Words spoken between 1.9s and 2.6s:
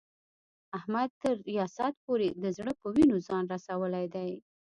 پورې د